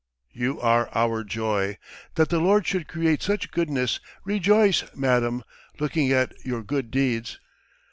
[0.31, 1.77] "You are our joy!
[2.15, 3.99] That the Lord should create such goodness!
[4.25, 5.43] Rejoice, Madam,
[5.79, 7.37] looking at your good deeds!